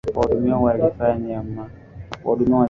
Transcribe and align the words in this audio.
watuhumiwa 0.15 0.59
walifanya 0.59 0.97
mauaji 0.97 1.31
ya 1.31 1.41
kimbari 1.41 1.71
kwa 2.23 2.31
makusudi 2.37 2.51